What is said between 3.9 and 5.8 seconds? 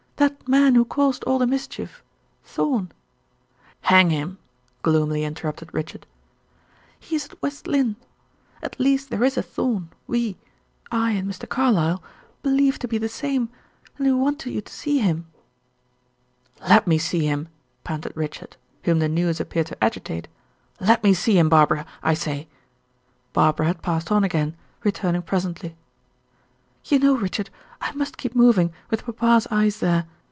"Hang him!" gloomily interrupted